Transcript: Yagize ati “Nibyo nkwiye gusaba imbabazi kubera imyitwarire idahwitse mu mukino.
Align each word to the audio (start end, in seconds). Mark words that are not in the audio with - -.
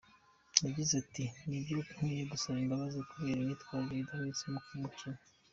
Yagize 0.65 0.93
ati 1.03 1.23
“Nibyo 1.47 1.73
nkwiye 1.87 2.23
gusaba 2.31 2.57
imbabazi 2.63 2.99
kubera 3.11 3.37
imyitwarire 3.41 3.99
idahwitse 4.01 4.45
mu 4.53 4.61
mukino. 4.83 5.19